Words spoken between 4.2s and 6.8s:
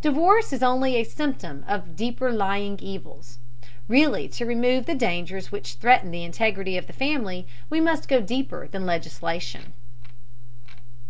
to remove the dangers which threaten the integrity